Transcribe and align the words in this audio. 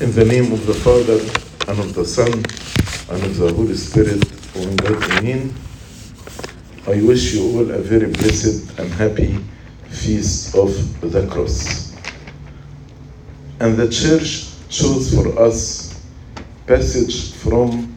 In 0.00 0.12
the 0.12 0.24
name 0.24 0.52
of 0.52 0.64
the 0.64 0.74
Father, 0.74 1.18
and 1.66 1.80
of 1.80 1.92
the 1.92 2.04
Son, 2.04 2.32
and 2.32 3.24
of 3.24 3.36
the 3.36 3.52
Holy 3.52 3.74
Spirit, 3.74 4.24
one 4.54 4.76
God, 4.76 5.02
Amen. 5.18 5.52
I 6.86 7.02
wish 7.02 7.34
you 7.34 7.42
all 7.42 7.68
a 7.68 7.78
very 7.78 8.06
blessed 8.06 8.78
and 8.78 8.92
happy 8.92 9.36
feast 9.88 10.54
of 10.54 10.70
the 11.00 11.26
cross. 11.26 11.96
And 13.58 13.76
the 13.76 13.88
church 13.88 14.46
chose 14.68 15.12
for 15.12 15.36
us 15.36 16.00
passage 16.68 17.32
from 17.32 17.92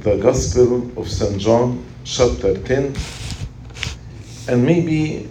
the 0.00 0.16
Gospel 0.16 0.98
of 0.98 1.10
St. 1.10 1.38
John, 1.38 1.84
chapter 2.04 2.56
10. 2.56 2.96
And 4.48 4.64
maybe 4.64 5.28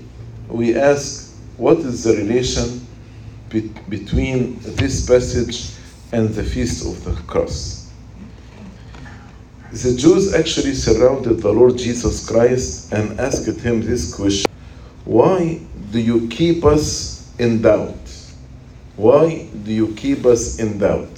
we 0.48 0.77
ask, 0.77 1.36
what 1.57 1.80
is 1.80 2.04
the 2.04 2.18
relation 2.18 2.86
be- 3.50 3.73
between 3.89 4.59
this 4.59 5.07
passage 5.07 5.72
and 6.13 6.30
the 6.30 6.44
feast 6.44 6.85
of 6.85 7.03
the 7.03 7.22
cross? 7.23 7.91
The 9.73 9.95
Jews 9.95 10.34
actually 10.34 10.76
surrounded 10.76 11.41
the 11.41 11.52
Lord 11.52 11.77
Jesus 11.77 12.26
Christ 12.26 12.94
and 12.94 13.20
asked 13.20 13.59
him 13.59 13.81
this 13.81 14.13
question 14.13 14.49
Why 15.04 15.59
do 15.91 15.99
you 15.99 16.27
keep 16.30 16.63
us 16.63 17.34
in 17.40 17.62
doubt? 17.63 17.98
Why 18.95 19.48
do 19.63 19.73
you 19.73 19.94
keep 19.95 20.26
us 20.26 20.59
in 20.59 20.77
doubt? 20.77 21.09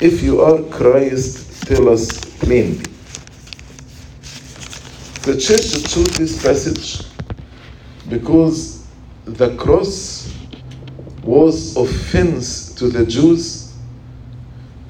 If 0.00 0.22
you 0.22 0.42
are 0.42 0.62
Christ, 0.64 1.66
tell 1.66 1.88
us 1.88 2.20
plainly. 2.40 2.84
The 5.22 5.40
church 5.40 5.90
chose 5.90 6.18
this 6.18 6.42
passage 6.42 7.06
because 8.10 8.86
the 9.24 9.56
cross 9.56 10.30
was 11.22 11.74
offense 11.78 12.74
to 12.74 12.88
the 12.88 13.06
Jews, 13.06 13.63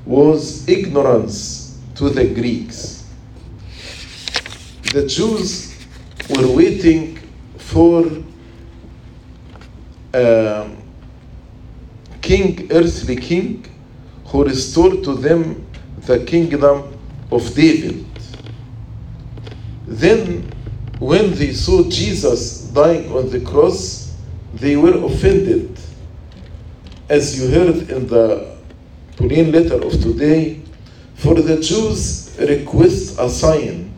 was 0.06 0.68
ignorance 0.68 1.78
to 1.94 2.10
the 2.10 2.24
Greeks. 2.34 3.08
The 4.92 5.06
Jews 5.06 5.74
were 6.30 6.54
waiting 6.54 7.18
for 7.56 8.10
a 10.12 10.70
king, 12.20 12.68
earthly 12.70 13.16
king, 13.16 13.64
who 14.26 14.44
restored 14.44 15.04
to 15.04 15.14
them 15.14 15.66
the 16.06 16.24
kingdom 16.24 16.96
of 17.30 17.54
David. 17.54 18.04
Then, 19.86 20.50
when 20.98 21.34
they 21.34 21.52
saw 21.52 21.82
Jesus 21.88 22.62
dying 22.72 23.10
on 23.12 23.30
the 23.30 23.40
cross, 23.40 24.16
they 24.54 24.76
were 24.76 25.04
offended. 25.04 25.78
As 27.08 27.38
you 27.38 27.48
heard 27.48 27.90
in 27.90 28.06
the 28.06 28.53
Pauline 29.16 29.52
letter 29.52 29.84
of 29.84 29.92
today, 30.02 30.60
for 31.14 31.34
the 31.34 31.60
Jews 31.60 32.36
request 32.40 33.18
a 33.18 33.28
sign, 33.28 33.92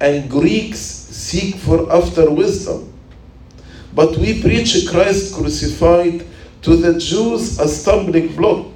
and 0.00 0.30
Greeks 0.30 0.78
seek 0.78 1.56
for 1.56 1.92
after 1.92 2.30
wisdom. 2.30 2.92
But 3.94 4.16
we 4.16 4.40
preach 4.40 4.88
Christ 4.88 5.34
crucified 5.34 6.24
to 6.62 6.76
the 6.76 6.98
Jews 6.98 7.58
a 7.58 7.68
stumbling 7.68 8.34
block. 8.36 8.66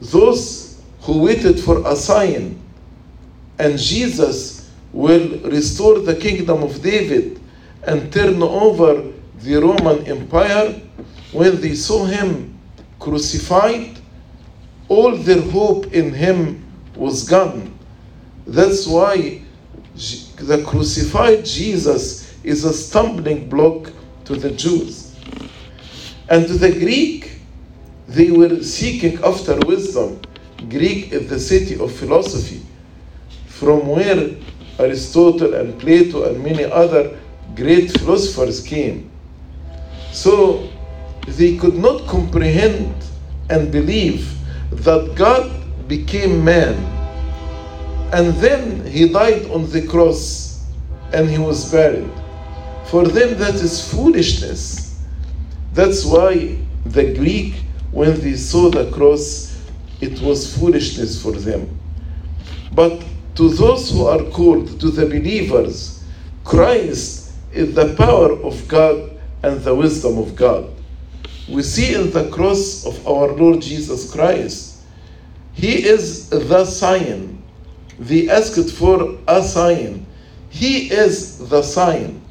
Those 0.00 0.82
who 1.02 1.22
waited 1.22 1.60
for 1.60 1.86
a 1.86 1.94
sign, 1.94 2.60
and 3.58 3.78
Jesus 3.78 4.70
will 4.92 5.38
restore 5.44 6.00
the 6.00 6.16
kingdom 6.16 6.62
of 6.62 6.82
David 6.82 7.40
and 7.84 8.12
turn 8.12 8.42
over 8.42 9.04
the 9.38 9.56
Roman 9.56 10.04
Empire, 10.06 10.80
when 11.32 11.60
they 11.60 11.74
saw 11.74 12.04
him 12.04 12.58
crucified, 12.98 13.99
all 14.90 15.16
their 15.16 15.40
hope 15.40 15.92
in 15.92 16.12
him 16.12 16.66
was 16.96 17.22
gone. 17.28 17.72
That's 18.44 18.88
why 18.88 19.40
the 19.94 20.64
crucified 20.66 21.44
Jesus 21.44 22.34
is 22.42 22.64
a 22.64 22.72
stumbling 22.72 23.48
block 23.48 23.92
to 24.24 24.34
the 24.34 24.50
Jews. 24.50 25.16
And 26.28 26.44
to 26.48 26.54
the 26.54 26.72
Greek, 26.72 27.38
they 28.08 28.32
were 28.32 28.64
seeking 28.64 29.22
after 29.22 29.56
wisdom. 29.60 30.20
Greek 30.68 31.12
is 31.12 31.30
the 31.30 31.38
city 31.38 31.78
of 31.78 31.92
philosophy, 31.92 32.60
from 33.46 33.86
where 33.86 34.30
Aristotle 34.80 35.54
and 35.54 35.78
Plato 35.80 36.28
and 36.28 36.42
many 36.42 36.64
other 36.64 37.16
great 37.54 37.92
philosophers 37.92 38.60
came. 38.60 39.08
So 40.10 40.68
they 41.28 41.56
could 41.56 41.76
not 41.76 42.08
comprehend 42.08 42.92
and 43.50 43.70
believe 43.70 44.39
that 44.70 45.14
God 45.16 45.50
became 45.88 46.44
man 46.44 47.00
and 48.12 48.34
then 48.34 48.84
he 48.86 49.08
died 49.08 49.46
on 49.50 49.70
the 49.70 49.86
cross 49.86 50.64
and 51.12 51.28
he 51.28 51.38
was 51.38 51.70
buried. 51.70 52.10
For 52.86 53.06
them, 53.06 53.38
that 53.38 53.54
is 53.54 53.88
foolishness. 53.92 55.00
That's 55.72 56.04
why 56.04 56.58
the 56.84 57.14
Greek, 57.14 57.54
when 57.92 58.20
they 58.20 58.34
saw 58.34 58.68
the 58.68 58.90
cross, 58.90 59.56
it 60.00 60.20
was 60.20 60.56
foolishness 60.56 61.22
for 61.22 61.32
them. 61.32 61.78
But 62.72 63.04
to 63.36 63.48
those 63.48 63.92
who 63.92 64.06
are 64.06 64.24
called, 64.30 64.80
to 64.80 64.90
the 64.90 65.06
believers, 65.06 66.04
Christ 66.44 67.32
is 67.52 67.74
the 67.74 67.94
power 67.94 68.32
of 68.32 68.66
God 68.66 69.18
and 69.44 69.60
the 69.60 69.74
wisdom 69.74 70.18
of 70.18 70.34
God. 70.34 70.68
We 71.50 71.64
see 71.64 71.94
in 71.94 72.12
the 72.12 72.30
cross 72.30 72.86
of 72.86 73.06
our 73.08 73.32
Lord 73.32 73.60
Jesus 73.60 74.12
Christ, 74.12 74.82
He 75.52 75.84
is 75.84 76.28
the 76.28 76.64
sign. 76.64 77.42
They 77.98 78.30
asked 78.30 78.70
for 78.70 79.18
a 79.26 79.42
sign. 79.42 80.06
He 80.48 80.90
is 80.92 81.48
the 81.48 81.62
sign 81.62 82.22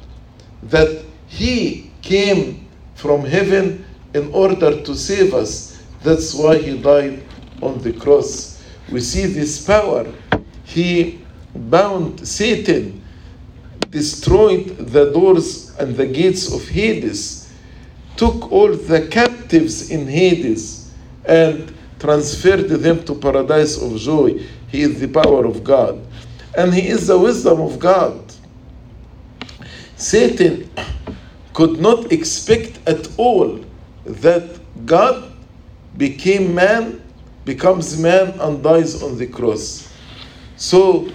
that 0.62 1.04
He 1.26 1.90
came 2.00 2.66
from 2.94 3.24
heaven 3.24 3.84
in 4.14 4.32
order 4.32 4.82
to 4.82 4.94
save 4.94 5.34
us. 5.34 5.82
That's 6.02 6.34
why 6.34 6.56
He 6.56 6.80
died 6.80 7.22
on 7.60 7.78
the 7.82 7.92
cross. 7.92 8.62
We 8.90 9.00
see 9.00 9.26
this 9.26 9.64
power. 9.64 10.10
He 10.64 11.20
bound 11.54 12.26
Satan, 12.26 13.02
destroyed 13.90 14.78
the 14.78 15.12
doors 15.12 15.76
and 15.78 15.94
the 15.94 16.06
gates 16.06 16.52
of 16.52 16.66
Hades, 16.68 17.39
took 18.20 18.52
all 18.52 18.70
the 18.74 19.08
captives 19.08 19.90
in 19.90 20.06
Hades, 20.06 20.92
and 21.24 21.72
transferred 21.98 22.68
them 22.68 23.02
to 23.04 23.14
paradise 23.14 23.80
of 23.80 23.96
joy. 23.96 24.46
He 24.68 24.82
is 24.82 25.00
the 25.00 25.08
power 25.08 25.46
of 25.46 25.64
God. 25.64 26.04
And 26.54 26.74
He 26.74 26.86
is 26.88 27.06
the 27.06 27.18
wisdom 27.18 27.62
of 27.62 27.78
God. 27.78 28.20
Satan 29.96 30.70
could 31.54 31.80
not 31.80 32.12
expect 32.12 32.86
at 32.86 33.08
all 33.16 33.64
that 34.04 34.60
God 34.84 35.32
became 35.96 36.54
man, 36.54 37.02
becomes 37.46 37.98
man, 37.98 38.38
and 38.38 38.62
dies 38.62 39.02
on 39.02 39.16
the 39.16 39.28
cross. 39.28 39.90
So, 40.56 41.10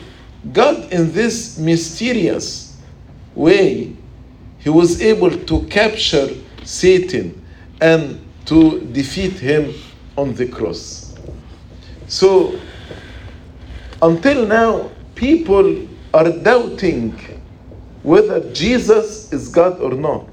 God, 0.52 0.92
in 0.92 1.14
this 1.14 1.60
mysterious 1.60 2.76
way, 3.36 3.96
He 4.58 4.72
was 4.72 5.04
able 5.04 5.30
to 5.30 5.62
capture 5.68 6.30
Satan 6.66 7.42
and 7.80 8.20
to 8.46 8.82
defeat 8.92 9.34
him 9.34 9.74
on 10.18 10.34
the 10.36 10.48
cross. 10.48 11.16
So, 12.08 12.60
until 14.02 14.46
now, 14.46 14.92
people 15.16 15.88
are 16.14 16.32
doubting 16.32 17.18
whether 18.04 18.52
Jesus 18.54 19.32
is 19.34 19.50
God 19.50 19.80
or 19.80 19.94
not. 19.94 20.28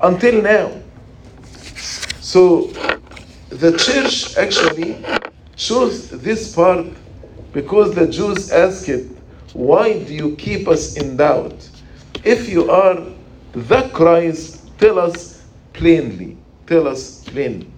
Until 0.00 0.42
now. 0.42 0.72
So, 2.20 2.68
the 3.48 3.76
church 3.76 4.36
actually 4.36 5.04
chose 5.56 6.10
this 6.10 6.54
part 6.54 6.86
because 7.52 7.94
the 7.94 8.06
Jews 8.06 8.52
asked 8.52 8.88
it, 8.88 9.06
Why 9.52 10.02
do 10.04 10.14
you 10.14 10.36
keep 10.36 10.68
us 10.68 10.96
in 10.96 11.16
doubt? 11.16 11.68
If 12.24 12.48
you 12.48 12.70
are 12.70 13.04
the 13.52 13.90
Christ, 13.92 14.62
tell 14.78 14.98
us 14.98 15.35
plainly. 15.76 16.36
Tell 16.66 16.88
us 16.88 17.24
plainly. 17.24 17.70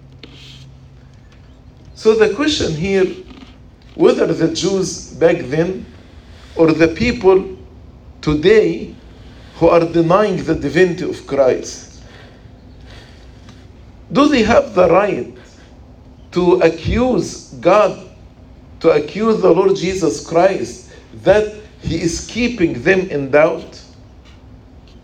So 1.95 2.15
the 2.15 2.33
question 2.33 2.73
here 2.73 3.05
whether 3.99 4.31
the 4.31 4.53
Jews 4.53 5.13
back 5.15 5.39
then 5.39 5.85
or 6.55 6.71
the 6.71 6.87
people 6.87 7.57
today 8.21 8.95
who 9.55 9.67
are 9.67 9.83
denying 9.83 10.41
the 10.41 10.55
divinity 10.55 11.03
of 11.03 11.27
Christ, 11.27 12.01
do 14.09 14.29
they 14.29 14.43
have 14.43 14.73
the 14.73 14.89
right 14.89 15.37
to 16.31 16.61
accuse 16.61 17.53
God, 17.55 18.09
to 18.79 18.91
accuse 18.91 19.41
the 19.41 19.51
Lord 19.51 19.75
Jesus 19.75 20.25
Christ 20.25 20.93
that 21.23 21.53
he 21.81 22.01
is 22.01 22.25
keeping 22.25 22.81
them 22.81 23.01
in 23.09 23.31
doubt? 23.31 23.83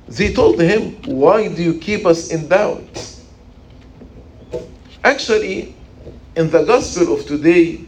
They 0.08 0.34
told 0.34 0.60
him, 0.60 0.92
Why 1.06 1.48
do 1.48 1.64
you 1.64 1.80
keep 1.80 2.06
us 2.06 2.32
in 2.32 2.48
doubt? 2.48 3.16
Actually, 5.04 5.76
in 6.36 6.50
the 6.50 6.64
gospel 6.64 7.14
of 7.14 7.26
today, 7.26 7.82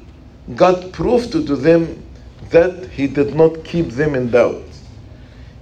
God 0.56 0.94
proved 0.94 1.32
to 1.34 1.42
them 1.42 2.04
that 2.50 2.90
He 2.92 3.08
did 3.08 3.36
not 3.36 3.64
keep 3.64 3.90
them 3.90 4.16
in 4.16 4.32
doubt. 4.32 4.64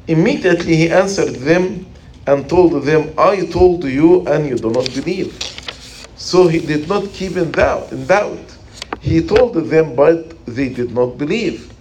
Immediately 0.08 0.76
He 0.76 0.90
answered 0.90 1.36
them 1.36 1.86
and 2.28 2.50
told 2.50 2.84
them, 2.84 3.14
I 3.18 3.46
told 3.48 3.84
you, 3.84 4.28
and 4.28 4.48
you 4.48 4.58
do 4.58 4.70
not 4.70 4.94
believe. 4.94 5.34
So 6.16 6.48
He 6.48 6.60
did 6.60 6.88
not 6.88 7.12
keep 7.12 7.36
in 7.38 7.52
doubt. 7.52 7.92
In 7.92 8.06
doubt. 8.06 8.58
He 9.00 9.22
told 9.22 9.56
them, 9.56 9.96
but 9.96 10.46
they 10.46 10.70
did 10.70 10.94
not 10.94 11.18
believe. 11.18 11.74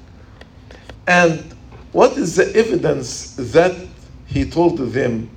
And 1.07 1.55
what 1.93 2.17
is 2.17 2.37
the 2.37 2.55
evidence 2.57 3.35
that 3.53 3.75
He 4.35 4.45
told 4.45 4.79
them? 4.79 5.31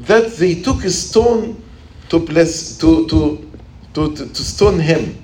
That 0.00 0.32
they 0.32 0.60
took 0.62 0.82
a 0.84 0.90
stone 0.90 1.62
to 2.08 2.18
bless 2.18 2.76
to 2.78 3.06
to 3.06 3.50
to, 3.94 4.16
to, 4.16 4.26
to 4.26 4.42
stone 4.42 4.80
him. 4.80 5.22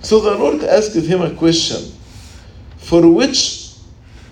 So 0.00 0.20
the 0.20 0.34
Lord 0.34 0.64
asked 0.64 0.96
him 0.96 1.20
a 1.20 1.34
question 1.34 1.92
For 2.78 3.06
which 3.06 3.74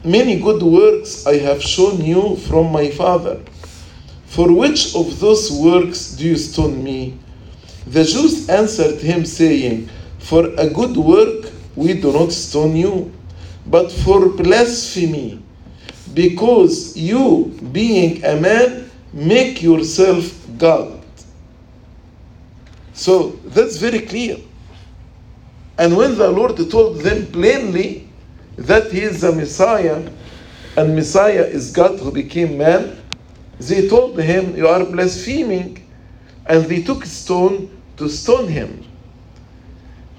many 0.03 0.41
good 0.41 0.62
works 0.62 1.26
I 1.26 1.37
have 1.37 1.61
shown 1.62 2.03
you 2.03 2.37
from 2.37 2.73
my 2.73 2.88
Father. 2.91 3.38
For 4.25 4.50
which 4.50 4.94
of 4.94 5.21
those 5.21 5.53
works 5.53 6.12
do 6.12 6.25
you 6.25 6.37
stone 6.37 6.82
me? 6.82 7.19
The 7.87 8.05
Jews 8.05 8.49
answered 8.49 9.00
him, 9.00 9.26
saying, 9.26 9.91
For 10.19 10.47
a 10.56 10.71
good 10.71 10.97
work 10.97 11.53
we 11.76 11.93
do 12.00 12.14
not 12.14 12.32
stone 12.32 12.76
you, 12.76 13.12
but 13.67 13.93
for 13.93 14.31
blasphemy, 14.31 15.43
because 16.19 16.97
you, 16.97 17.56
being 17.70 18.25
a 18.25 18.35
man, 18.41 18.91
make 19.12 19.62
yourself 19.62 20.35
God. 20.59 21.00
So 22.93 23.38
that's 23.55 23.76
very 23.76 24.00
clear. 24.00 24.38
And 25.79 25.97
when 25.97 26.19
the 26.19 26.29
Lord 26.29 26.56
told 26.73 27.03
them 27.03 27.25
plainly 27.26 28.09
that 28.56 28.91
He 28.91 29.03
is 29.03 29.20
the 29.20 29.31
Messiah, 29.31 30.11
and 30.76 30.97
Messiah 30.97 31.44
is 31.44 31.70
God 31.70 32.00
who 32.00 32.11
became 32.11 32.59
man, 32.59 33.00
they 33.61 33.88
told 33.88 34.19
him, 34.19 34.56
You 34.56 34.67
are 34.67 34.85
blaspheming. 34.85 35.85
And 36.47 36.64
they 36.64 36.82
took 36.82 37.05
stone 37.05 37.71
to 37.97 38.09
stone 38.09 38.49
him. 38.49 38.85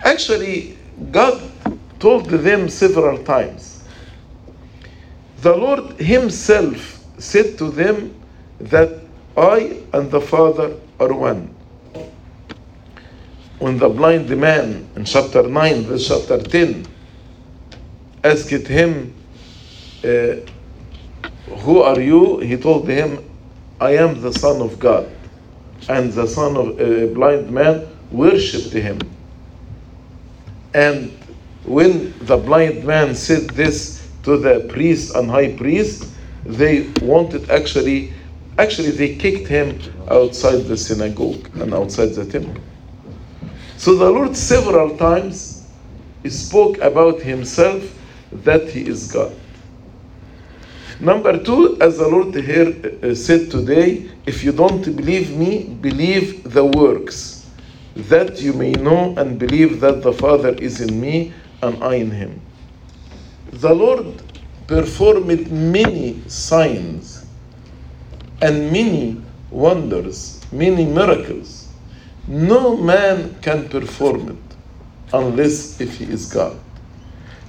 Actually, 0.06 0.78
God 1.12 1.42
told 2.00 2.30
them 2.30 2.70
several 2.70 3.22
times. 3.24 3.79
The 5.42 5.56
Lord 5.56 6.00
Himself 6.00 7.00
said 7.18 7.58
to 7.58 7.70
them 7.70 8.14
that 8.60 9.02
I 9.38 9.82
and 9.94 10.12
the 10.12 10.22
Father 10.22 10.76
are 11.00 11.14
one 11.14 11.56
when 13.60 13.78
the 13.78 13.90
blind 13.90 14.30
man 14.38 14.90
in 14.96 15.04
chapter 15.04 15.44
9, 15.44 15.84
verse 15.84 16.08
chapter 16.08 16.42
10, 16.42 16.88
asked 18.24 18.50
him, 18.50 19.14
uh, 20.04 20.36
Who 21.58 21.82
are 21.82 22.00
you? 22.00 22.40
He 22.40 22.56
told 22.56 22.88
him, 22.88 23.20
I 23.80 23.98
am 23.98 24.22
the 24.22 24.32
Son 24.32 24.62
of 24.62 24.80
God. 24.80 25.10
And 25.90 26.12
the 26.14 26.28
son 26.28 26.56
of 26.56 26.80
a 26.80 27.08
blind 27.14 27.50
man 27.52 27.88
worshipped 28.12 28.74
him. 28.74 29.00
And 30.74 31.12
when 31.66 32.14
the 32.20 32.38
blind 32.38 32.84
man 32.84 33.16
said 33.16 33.50
this 33.50 33.99
to 34.30 34.38
the 34.38 34.60
priest 34.70 35.16
and 35.16 35.30
high 35.30 35.52
priest, 35.54 36.14
they 36.46 36.88
wanted 37.02 37.50
actually, 37.50 38.14
actually, 38.60 38.92
they 38.92 39.16
kicked 39.16 39.48
him 39.48 39.80
outside 40.08 40.62
the 40.66 40.78
synagogue 40.78 41.50
and 41.60 41.74
outside 41.74 42.10
the 42.14 42.26
temple. 42.26 42.62
So 43.78 43.96
the 43.96 44.10
Lord 44.10 44.36
several 44.36 44.96
times 44.98 45.68
spoke 46.28 46.78
about 46.80 47.22
himself 47.22 47.82
that 48.32 48.70
he 48.70 48.86
is 48.88 49.12
God. 49.12 49.34
Number 51.00 51.42
two, 51.42 51.78
as 51.82 51.98
the 51.98 52.08
Lord 52.08 52.36
here 52.36 52.76
uh, 53.02 53.16
said 53.16 53.50
today, 53.50 54.12
if 54.28 54.44
you 54.44 54.52
don't 54.52 54.84
believe 54.96 55.36
me, 55.36 55.64
believe 55.82 56.44
the 56.44 56.66
works, 56.66 57.50
that 57.96 58.42
you 58.42 58.54
may 58.54 58.74
know 58.74 59.16
and 59.18 59.40
believe 59.40 59.80
that 59.80 60.04
the 60.04 60.14
Father 60.14 60.54
is 60.56 60.82
in 60.82 61.00
me 61.02 61.34
and 61.64 61.82
I 61.84 61.96
in 61.96 62.12
him. 62.12 62.42
The 63.52 63.74
Lord 63.74 64.22
performed 64.68 65.52
many 65.52 66.22
signs 66.28 67.26
and 68.42 68.72
many 68.72 69.22
wonders, 69.52 70.42
many 70.52 70.86
miracles 70.86 71.60
no 72.30 72.78
man 72.78 73.36
can 73.42 73.68
perform 73.70 74.30
it 74.30 74.56
unless 75.14 75.82
if 75.82 75.98
he 75.98 76.06
is 76.06 76.32
God. 76.32 76.60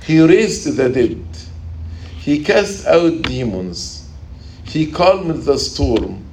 He 0.04 0.20
raised 0.20 0.74
the 0.74 0.88
dead. 0.88 1.22
He 2.16 2.42
cast 2.42 2.86
out 2.86 3.20
demons. 3.22 4.08
He 4.64 4.90
calmed 4.90 5.42
the 5.42 5.58
storm. 5.58 6.24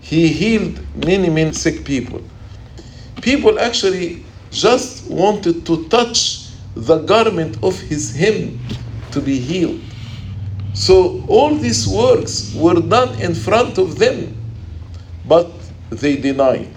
He 0.00 0.28
healed 0.28 0.80
many, 1.04 1.28
many 1.28 1.52
sick 1.52 1.84
people. 1.84 2.22
People 3.20 3.58
actually 3.58 4.24
just 4.50 5.10
wanted 5.10 5.66
to 5.66 5.86
touch 5.88 6.47
the 6.78 6.98
garment 6.98 7.58
of 7.62 7.80
his 7.80 8.14
hem 8.14 8.60
to 9.10 9.20
be 9.20 9.38
healed. 9.38 9.82
So 10.72 11.24
all 11.26 11.56
these 11.56 11.88
works 11.88 12.54
were 12.54 12.80
done 12.80 13.18
in 13.20 13.34
front 13.34 13.78
of 13.78 13.98
them, 13.98 14.36
but 15.24 15.50
they 15.90 16.16
denied. 16.16 16.76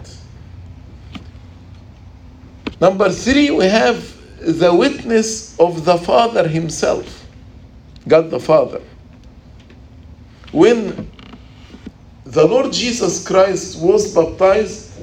Number 2.80 3.12
three, 3.12 3.52
we 3.52 3.66
have 3.66 4.18
the 4.42 4.74
witness 4.74 5.58
of 5.60 5.86
the 5.86 6.00
Father 6.00 6.48
Himself, 6.48 7.28
God 8.08 8.32
the 8.32 8.40
Father. 8.40 8.82
When 10.52 11.12
the 12.24 12.48
Lord 12.48 12.74
Jesus 12.74 13.26
Christ 13.26 13.80
was 13.80 14.16
baptized, 14.16 15.00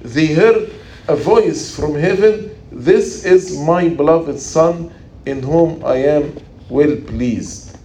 they 0.00 0.26
heard 0.26 0.70
a 1.08 1.16
voice 1.16 1.74
from 1.74 1.96
heaven 1.96 2.53
This 2.74 3.24
is 3.24 3.58
my 3.58 3.88
beloved 3.88 4.38
Son, 4.38 4.92
in 5.24 5.42
whom 5.42 5.84
I 5.84 5.96
am 5.96 6.36
well 6.68 6.96
pleased. 6.96 7.78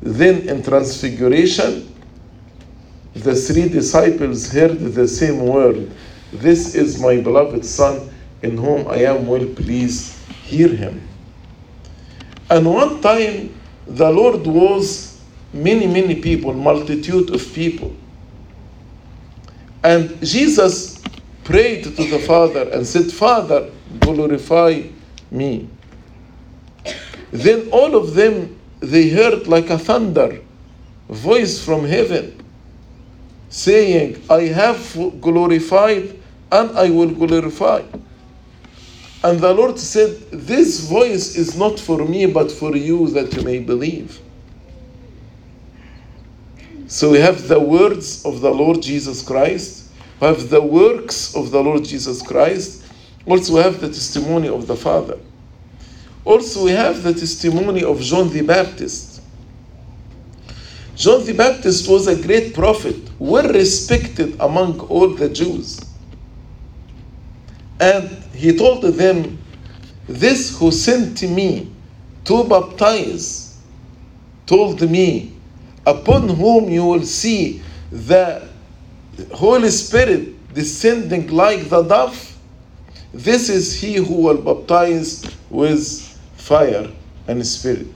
Then 0.00 0.48
in 0.48 0.62
Transfiguration, 0.62 1.92
the 3.14 3.34
three 3.34 3.68
disciples 3.68 4.50
heard 4.50 4.78
the 4.78 5.06
same 5.06 5.46
word 5.46 5.90
this 6.34 6.74
is 6.74 6.98
my 7.00 7.20
beloved 7.20 7.64
Son, 7.64 8.10
in 8.42 8.56
whom 8.56 8.88
I 8.88 9.04
am 9.04 9.28
well 9.28 9.46
pleased. 9.46 10.18
Hear 10.42 10.68
him. 10.68 11.06
And 12.50 12.66
one 12.66 13.00
time, 13.00 13.54
the 13.86 14.10
Lord 14.10 14.44
was 14.44 15.20
many, 15.52 15.86
many 15.86 16.20
people, 16.20 16.52
multitude 16.52 17.30
of 17.32 17.54
people. 17.54 17.94
And 19.84 20.20
Jesus 20.26 20.93
prayed 21.44 21.84
to 21.84 21.90
the 21.90 22.18
Father 22.18 22.68
and 22.70 22.86
said, 22.86 23.12
Father, 23.12 23.70
glorify 24.00 24.82
me. 25.30 25.68
Then 27.30 27.68
all 27.70 27.94
of 27.94 28.14
them, 28.14 28.58
they 28.80 29.08
heard 29.08 29.46
like 29.46 29.70
a 29.70 29.78
thunder 29.78 30.40
voice 31.08 31.62
from 31.64 31.84
heaven 31.84 32.42
saying, 33.48 34.22
I 34.28 34.42
have 34.42 34.96
glorified 35.20 36.18
and 36.50 36.76
I 36.76 36.90
will 36.90 37.10
glorify. 37.10 37.82
And 39.22 39.40
the 39.40 39.54
Lord 39.54 39.78
said, 39.78 40.20
This 40.30 40.80
voice 40.80 41.36
is 41.36 41.56
not 41.56 41.80
for 41.80 42.04
me, 42.04 42.26
but 42.26 42.52
for 42.52 42.76
you 42.76 43.08
that 43.10 43.32
you 43.34 43.42
may 43.42 43.58
believe. 43.58 44.20
So 46.88 47.10
we 47.10 47.18
have 47.20 47.48
the 47.48 47.58
words 47.58 48.24
of 48.26 48.40
the 48.40 48.50
Lord 48.50 48.82
Jesus 48.82 49.22
Christ, 49.22 49.83
have 50.20 50.50
the 50.50 50.62
works 50.62 51.34
of 51.34 51.50
the 51.50 51.62
Lord 51.62 51.84
Jesus 51.84 52.22
Christ, 52.22 52.84
also 53.26 53.56
have 53.56 53.80
the 53.80 53.88
testimony 53.88 54.48
of 54.48 54.66
the 54.66 54.76
Father. 54.76 55.18
Also, 56.24 56.64
we 56.64 56.70
have 56.70 57.02
the 57.02 57.12
testimony 57.12 57.84
of 57.84 58.00
John 58.00 58.30
the 58.30 58.42
Baptist. 58.42 59.22
John 60.96 61.24
the 61.26 61.34
Baptist 61.34 61.88
was 61.88 62.06
a 62.06 62.20
great 62.20 62.54
prophet, 62.54 62.96
well 63.18 63.52
respected 63.52 64.36
among 64.40 64.80
all 64.80 65.08
the 65.08 65.28
Jews. 65.28 65.80
And 67.80 68.08
he 68.32 68.56
told 68.56 68.82
them, 68.82 69.38
This 70.06 70.56
who 70.58 70.70
sent 70.70 71.22
me 71.22 71.70
to 72.24 72.44
baptize 72.44 73.58
told 74.46 74.88
me, 74.88 75.32
Upon 75.86 76.28
whom 76.28 76.70
you 76.70 76.84
will 76.84 77.04
see 77.04 77.62
the 77.90 78.48
Holy 79.32 79.70
Spirit 79.70 80.54
descending 80.54 81.28
like 81.28 81.68
the 81.68 81.82
dove, 81.82 82.36
this 83.12 83.48
is 83.48 83.80
he 83.80 83.96
who 83.96 84.22
will 84.22 84.38
baptize 84.40 85.24
with 85.50 86.00
fire 86.36 86.90
and 87.28 87.46
spirit. 87.46 87.86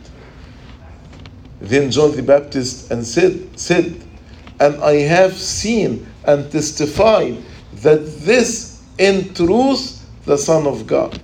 Then 1.60 1.90
John 1.90 2.14
the 2.14 2.22
Baptist 2.22 2.90
and 2.90 3.04
said, 3.04 3.58
said, 3.58 4.00
And 4.60 4.76
I 4.76 4.94
have 4.96 5.34
seen 5.34 6.06
and 6.24 6.50
testified 6.50 7.42
that 7.74 7.98
this 8.20 8.82
in 8.98 9.34
truth 9.34 10.06
the 10.24 10.38
Son 10.38 10.66
of 10.66 10.86
God. 10.86 11.20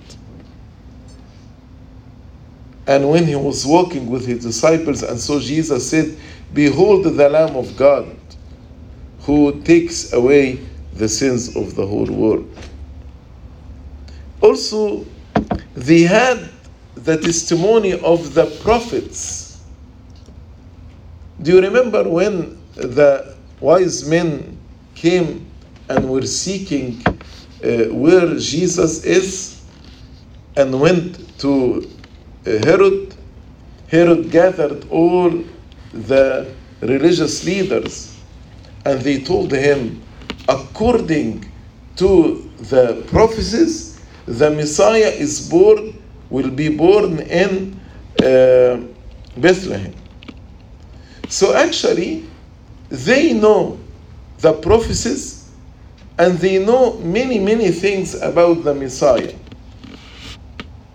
And 2.87 3.09
when 3.09 3.25
he 3.25 3.35
was 3.35 3.65
walking 3.65 4.07
with 4.07 4.27
his 4.27 4.43
disciples 4.43 5.03
and 5.03 5.19
saw 5.19 5.39
Jesus 5.39 5.89
said, 5.89 6.17
Behold 6.53 7.05
the 7.05 7.29
Lamb 7.29 7.55
of 7.55 7.75
God 7.75 8.15
who 9.25 9.59
takes 9.63 10.13
away 10.13 10.59
the 10.93 11.09
sins 11.09 11.55
of 11.55 11.75
the 11.75 11.85
whole 11.85 12.05
world. 12.05 12.47
Also, 14.39 15.03
they 15.73 16.01
had 16.01 16.47
the 16.93 17.17
testimony 17.17 17.99
of 18.01 18.35
the 18.35 18.45
prophets. 18.61 19.63
Do 21.41 21.53
you 21.53 21.61
remember 21.61 22.07
when 22.07 22.61
the 22.75 23.35
wise 23.59 24.07
men 24.07 24.57
came 24.93 25.45
and 25.89 26.07
were 26.07 26.25
seeking 26.25 27.03
uh, 27.07 27.85
where 27.93 28.37
Jesus 28.37 29.03
is 29.03 29.63
and 30.55 30.79
went 30.79 31.39
to 31.39 31.89
uh, 32.45 32.51
Herod? 32.63 33.15
Herod 33.87 34.29
gathered 34.29 34.87
all 34.89 35.43
the 35.93 36.53
religious 36.81 37.43
leaders 37.43 38.14
and 38.85 39.01
they 39.01 39.21
told 39.21 39.51
him, 39.51 40.01
according 40.47 41.51
to 41.97 42.49
the 42.69 43.03
prophecies, 43.07 43.99
the 44.25 44.51
Messiah 44.51 45.09
is 45.09 45.49
born, 45.49 46.01
will 46.29 46.51
be 46.51 46.69
born 46.69 47.19
in 47.19 47.79
uh, 48.23 48.81
Bethlehem. 49.37 49.93
So 51.29 51.55
actually, 51.55 52.25
they 52.89 53.33
know 53.33 53.79
the 54.39 54.53
prophecies 54.53 55.51
and 56.17 56.37
they 56.37 56.63
know 56.63 56.97
many, 56.99 57.39
many 57.39 57.71
things 57.71 58.15
about 58.21 58.63
the 58.63 58.73
Messiah. 58.73 59.33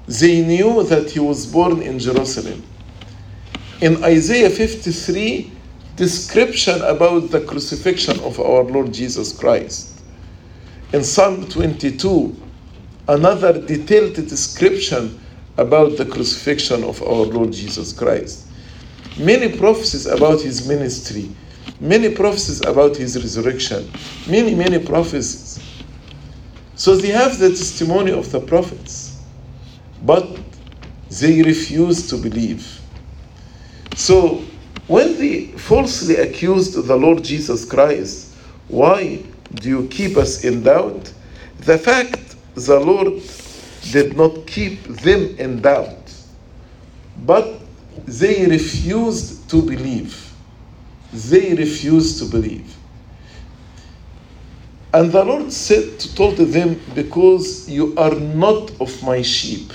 They 0.07 0.45
knew 0.45 0.83
that 0.85 1.11
he 1.11 1.21
was 1.21 1.47
born 1.47 1.83
in 1.83 1.99
Jerusalem. 1.99 2.63
In 3.81 4.03
Isaiah 4.03 4.51
53, 4.51 5.53
description 6.01 6.81
about 6.81 7.31
the 7.31 7.43
crucifixion 7.43 8.19
of 8.21 8.41
our 8.41 8.63
Lord 8.63 8.91
Jesus 8.91 9.39
Christ. 9.39 10.01
In 10.95 11.05
Psalm 11.05 11.47
22, 11.47 12.35
another 13.07 13.61
detailed 13.61 14.15
description 14.15 15.21
about 15.59 15.99
the 15.99 16.07
crucifixion 16.07 16.85
of 16.85 17.03
our 17.03 17.27
Lord 17.27 17.53
Jesus 17.53 17.93
Christ. 17.93 18.47
Many 19.19 19.59
prophecies 19.59 20.07
about 20.07 20.41
his 20.41 20.67
ministry, 20.67 21.37
many 21.81 22.15
prophecies 22.15 22.63
about 22.63 22.97
his 22.97 23.23
resurrection, 23.23 23.87
many, 24.27 24.55
many 24.55 24.79
prophecies. 24.79 25.63
So 26.77 26.97
they 26.97 27.09
have 27.09 27.39
the 27.39 27.51
testimony 27.51 28.13
of 28.13 28.33
the 28.33 28.41
prophets, 28.41 29.23
but 30.01 30.27
they 31.21 31.43
refuse 31.43 32.09
to 32.09 32.17
believe. 32.17 32.81
So 33.97 34.43
when 34.91 35.17
they 35.19 35.47
falsely 35.47 36.17
accused 36.17 36.75
the 36.75 36.97
Lord 36.97 37.23
Jesus 37.23 37.65
Christ, 37.65 38.35
why 38.67 39.23
do 39.55 39.69
you 39.69 39.87
keep 39.87 40.17
us 40.17 40.43
in 40.43 40.65
doubt? 40.65 41.13
The 41.61 41.79
fact 41.79 42.35
the 42.57 42.81
Lord 42.81 43.23
did 43.93 44.17
not 44.17 44.49
keep 44.49 44.83
them 44.83 45.37
in 45.39 45.63
doubt, 45.63 46.13
but 47.25 47.61
they 48.05 48.47
refused 48.49 49.49
to 49.51 49.63
believe. 49.63 50.33
They 51.13 51.55
refused 51.55 52.19
to 52.19 52.25
believe. 52.25 52.77
And 54.93 55.13
the 55.13 55.25
Lord 55.25 55.53
said, 55.53 56.01
to 56.01 56.15
told 56.17 56.37
them, 56.39 56.81
Because 56.97 57.71
you 57.71 57.95
are 57.97 58.17
not 58.17 58.73
of 58.81 59.01
my 59.05 59.23
sheep, 59.23 59.73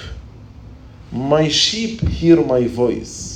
my 1.10 1.48
sheep 1.48 2.02
hear 2.02 2.44
my 2.44 2.68
voice. 2.68 3.35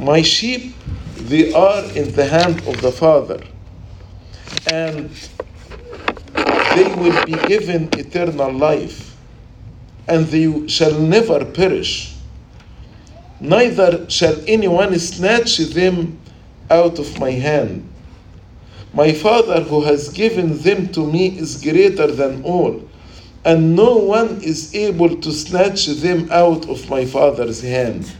My 0.00 0.22
sheep, 0.22 0.74
they 1.16 1.52
are 1.52 1.84
in 1.94 2.12
the 2.12 2.24
hand 2.24 2.66
of 2.66 2.80
the 2.80 2.90
Father, 2.90 3.38
and 4.70 5.10
they 6.74 6.94
will 6.94 7.22
be 7.26 7.34
given 7.46 7.90
eternal 7.92 8.50
life, 8.50 9.14
and 10.08 10.24
they 10.28 10.66
shall 10.68 10.98
never 10.98 11.44
perish. 11.44 12.16
Neither 13.40 14.08
shall 14.08 14.36
anyone 14.46 14.98
snatch 14.98 15.58
them 15.58 16.18
out 16.70 16.98
of 16.98 17.18
my 17.20 17.32
hand. 17.32 17.86
My 18.94 19.12
Father 19.12 19.60
who 19.60 19.82
has 19.82 20.08
given 20.08 20.56
them 20.62 20.88
to 20.92 21.04
me 21.12 21.38
is 21.38 21.62
greater 21.62 22.06
than 22.06 22.42
all, 22.42 22.88
and 23.44 23.76
no 23.76 23.96
one 23.98 24.40
is 24.40 24.74
able 24.74 25.20
to 25.20 25.30
snatch 25.30 25.88
them 25.88 26.32
out 26.32 26.70
of 26.70 26.88
my 26.88 27.04
Father's 27.04 27.60
hand. 27.60 28.10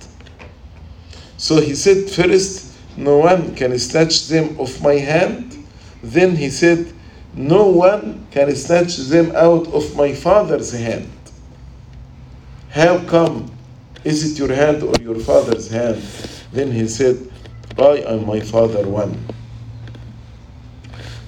So 1.41 1.59
he 1.59 1.75
said, 1.75 2.11
First, 2.11 2.77
no 2.99 3.17
one 3.17 3.55
can 3.55 3.79
snatch 3.79 4.29
them 4.29 4.61
off 4.61 4.79
my 4.83 4.97
hand. 4.97 5.57
Then 6.03 6.37
he 6.37 6.51
said, 6.51 6.93
No 7.33 7.67
one 7.67 8.27
can 8.31 8.55
snatch 8.55 8.99
them 8.99 9.33
out 9.35 9.67
of 9.69 9.97
my 9.97 10.13
Father's 10.13 10.71
hand. 10.71 11.11
How 12.69 13.03
come? 13.07 13.51
Is 14.05 14.31
it 14.31 14.39
your 14.39 14.55
hand 14.55 14.83
or 14.83 14.93
your 15.01 15.19
Father's 15.19 15.71
hand? 15.71 16.03
Then 16.53 16.73
he 16.73 16.87
said, 16.87 17.17
I 17.79 18.05
and 18.07 18.27
my 18.27 18.41
Father 18.41 18.87
one. 18.87 19.19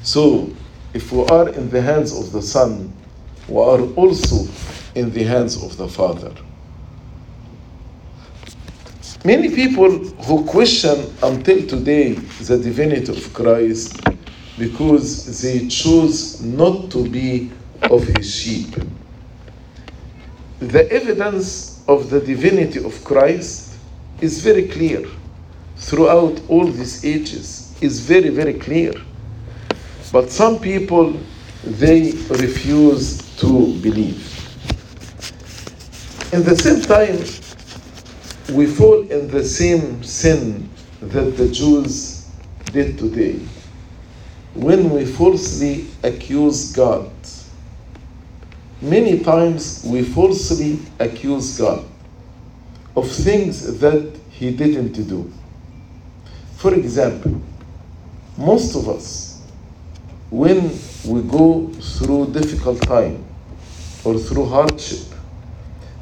So, 0.03 0.51
if 0.93 1.11
we 1.11 1.25
are 1.25 1.49
in 1.49 1.71
the 1.71 1.81
hands 1.81 2.13
of 2.13 2.33
the 2.33 2.43
Son, 2.43 2.93
we 3.49 3.57
are 3.57 3.81
also 3.95 4.47
in 4.95 5.11
the 5.11 5.25
hands 5.25 5.57
of 5.65 5.79
the 5.79 5.89
Father. 5.89 6.35
Many 9.25 9.55
people 9.55 9.89
who 9.99 10.45
question 10.47 11.15
until 11.23 11.65
today 11.69 12.15
the 12.15 12.59
divinity 12.59 13.13
of 13.13 13.33
Christ 13.33 14.01
because 14.59 15.41
they 15.41 15.69
choose 15.69 16.43
not 16.43 16.91
to 16.91 17.09
be 17.09 17.53
of 17.83 18.05
his 18.05 18.35
sheep. 18.35 18.75
The 20.59 20.91
evidence 20.91 21.85
of 21.87 22.11
the 22.11 22.19
divinity 22.21 22.85
of 22.85 23.05
Christ 23.05 23.77
is 24.21 24.43
very 24.43 24.67
clear. 24.67 25.07
Throughout 25.77 26.41
all 26.49 26.67
these 26.67 27.05
ages 27.05 27.77
is 27.81 28.01
very 28.01 28.29
very 28.29 28.55
clear. 28.55 28.93
But 30.11 30.33
some 30.33 30.59
people 30.59 31.17
they 31.63 32.11
refuse 32.29 33.19
to 33.37 33.79
believe. 33.81 34.27
In 36.33 36.43
the 36.43 36.57
same 36.57 36.83
time 36.83 37.42
we 38.55 38.67
fall 38.67 39.01
in 39.11 39.29
the 39.29 39.45
same 39.45 40.03
sin 40.03 40.69
that 41.01 41.37
the 41.37 41.49
Jews 41.49 42.31
did 42.73 42.99
today. 42.99 43.41
When 44.55 44.91
we 44.91 45.05
falsely 45.07 45.87
accuse 46.03 46.73
God, 46.73 47.11
many 48.81 49.21
times 49.21 49.85
we 49.87 50.03
falsely 50.03 50.79
accuse 50.99 51.59
God 51.59 51.85
of 52.95 53.11
things 53.11 53.79
that 53.79 54.19
He 54.31 54.55
didn't 54.55 54.93
do. 54.93 55.33
For 56.57 56.75
example, 56.75 57.41
most 58.37 58.77
of 58.77 58.89
us, 58.89 59.43
when 60.31 60.71
we 61.07 61.23
go 61.23 61.69
through 61.69 62.33
difficult 62.33 62.83
time 62.83 63.25
or 64.05 64.19
through 64.19 64.47
hardship, 64.47 65.07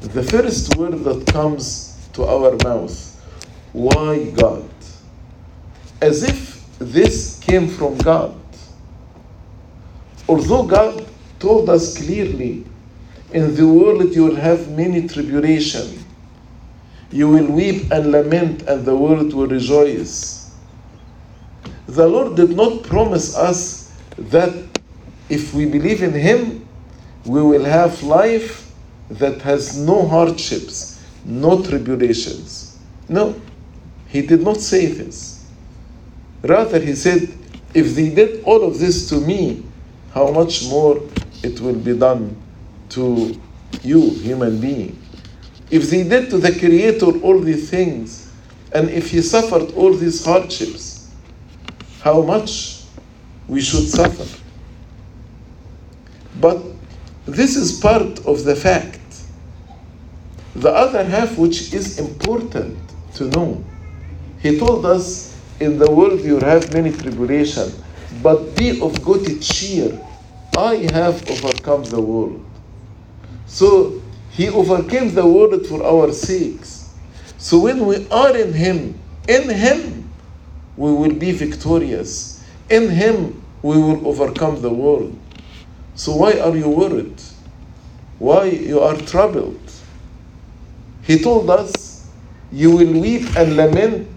the 0.01 0.23
first 0.23 0.75
word 0.75 1.03
that 1.03 1.27
comes 1.27 1.90
to 2.13 2.25
our 2.25 2.55
mouth. 2.63 2.95
Why 3.73 4.31
God? 4.31 4.69
As 6.01 6.23
if 6.23 6.65
this 6.79 7.39
came 7.39 7.67
from 7.67 7.97
God. 7.97 8.35
Although 10.27 10.63
God 10.63 11.05
told 11.39 11.69
us 11.69 11.97
clearly, 11.97 12.65
in 13.33 13.55
the 13.55 13.67
world 13.67 14.13
you 14.13 14.23
will 14.25 14.35
have 14.35 14.69
many 14.71 15.07
tribulation. 15.07 16.03
You 17.11 17.29
will 17.29 17.47
weep 17.47 17.91
and 17.91 18.11
lament, 18.11 18.63
and 18.63 18.85
the 18.85 18.95
world 18.95 19.33
will 19.33 19.47
rejoice. 19.47 20.53
The 21.87 22.07
Lord 22.07 22.35
did 22.35 22.55
not 22.55 22.83
promise 22.83 23.35
us 23.35 23.91
that 24.17 24.53
if 25.29 25.53
we 25.53 25.65
believe 25.65 26.03
in 26.03 26.13
Him, 26.13 26.67
we 27.25 27.41
will 27.41 27.63
have 27.63 28.01
life 28.03 28.71
that 29.09 29.41
has 29.41 29.77
no 29.77 30.07
hardships, 30.07 30.90
no 31.25 31.63
tribulations. 31.63 32.79
No, 33.07 33.39
he 34.07 34.21
did 34.21 34.41
not 34.41 34.57
say 34.57 34.87
this. 34.87 35.45
Rather, 36.43 36.79
he 36.79 36.95
said, 36.95 37.29
if 37.73 37.95
they 37.95 38.09
did 38.09 38.43
all 38.43 38.63
of 38.63 38.79
this 38.79 39.07
to 39.09 39.21
me, 39.21 39.63
how 40.13 40.31
much 40.31 40.67
more 40.67 41.01
it 41.43 41.59
will 41.61 41.75
be 41.75 41.97
done 41.97 42.35
to 42.89 43.39
you, 43.83 44.09
human 44.09 44.59
being. 44.59 45.01
If 45.69 45.89
they 45.89 46.03
did 46.03 46.29
to 46.31 46.37
the 46.37 46.51
Creator 46.51 47.19
all 47.23 47.39
these 47.39 47.69
things, 47.69 48.31
and 48.73 48.89
if 48.89 49.11
he 49.11 49.21
suffered 49.21 49.73
all 49.75 49.93
these 49.93 50.25
hardships, 50.25 51.11
how 52.01 52.21
much 52.21 52.83
we 53.47 53.61
should 53.61 53.87
suffer. 53.87 54.25
But 56.39 56.61
this 57.25 57.55
is 57.55 57.79
part 57.79 58.25
of 58.25 58.43
the 58.43 58.55
fact. 58.55 58.99
The 60.55 60.69
other 60.69 61.03
half, 61.03 61.37
which 61.37 61.73
is 61.73 61.97
important 61.99 62.77
to 63.15 63.25
know, 63.25 63.63
he 64.41 64.57
told 64.59 64.85
us, 64.85 65.39
In 65.59 65.77
the 65.77 65.89
world 65.89 66.21
you 66.21 66.39
have 66.39 66.73
many 66.73 66.91
tribulation, 66.91 67.71
but 68.21 68.55
be 68.55 68.81
of 68.81 69.03
good 69.03 69.41
cheer. 69.41 69.97
I 70.57 70.75
have 70.91 71.29
overcome 71.29 71.83
the 71.85 72.01
world. 72.01 72.43
So 73.45 74.01
he 74.31 74.49
overcame 74.49 75.13
the 75.13 75.25
world 75.25 75.65
for 75.67 75.83
our 75.83 76.11
sakes. 76.11 76.93
So 77.37 77.59
when 77.59 77.85
we 77.85 78.07
are 78.09 78.35
in 78.35 78.53
him, 78.53 78.99
in 79.27 79.49
him, 79.49 80.09
we 80.75 80.91
will 80.91 81.13
be 81.13 81.31
victorious. 81.31 82.43
In 82.69 82.89
him, 82.89 83.41
we 83.61 83.77
will 83.77 84.05
overcome 84.07 84.61
the 84.61 84.69
world. 84.69 85.17
So 85.95 86.15
why 86.15 86.39
are 86.39 86.55
you 86.55 86.69
worried? 86.69 87.21
Why 88.19 88.45
you 88.45 88.79
are 88.81 88.95
troubled? 88.95 89.70
He 91.03 91.19
told 91.19 91.49
us, 91.49 92.07
You 92.51 92.71
will 92.71 92.99
weep 92.99 93.35
and 93.35 93.55
lament, 93.55 94.07